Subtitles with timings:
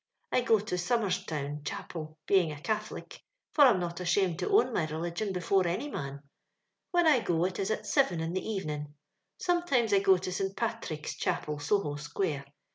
[0.31, 3.21] I go to Somer's town Cha pel, being a Catholic,
[3.53, 6.23] for I'm not ashamed to own my religion before any man.
[6.89, 8.95] When I go, it is at siven in the evening.
[9.37, 12.45] Sometimes I• go to St Pathrick's Chapel, Soho square.